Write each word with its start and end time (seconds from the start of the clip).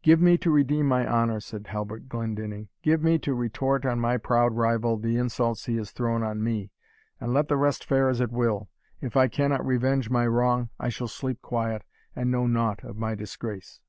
"Give 0.00 0.18
me 0.22 0.38
to 0.38 0.50
redeem 0.50 0.86
my 0.86 1.06
honour," 1.06 1.40
said 1.40 1.66
Halbert 1.66 2.08
Glendinning 2.08 2.68
"give 2.80 3.02
me 3.02 3.18
to 3.18 3.34
retort 3.34 3.84
on 3.84 4.00
my 4.00 4.16
proud 4.16 4.54
rival 4.54 4.96
the 4.96 5.18
insults 5.18 5.66
he 5.66 5.76
has 5.76 5.90
thrown 5.90 6.22
on 6.22 6.42
me, 6.42 6.70
and 7.20 7.34
let 7.34 7.48
the 7.48 7.56
rest 7.58 7.84
fare 7.84 8.08
as 8.08 8.22
it 8.22 8.32
will. 8.32 8.70
If 9.02 9.14
I 9.14 9.28
cannot 9.28 9.66
revenge 9.66 10.08
my 10.08 10.26
wrong, 10.26 10.70
I 10.80 10.88
shall 10.88 11.06
sleep 11.06 11.42
quiet, 11.42 11.84
and 12.16 12.30
know 12.30 12.46
nought 12.46 12.82
of 12.82 12.96
my 12.96 13.14
disgrace." 13.14 13.82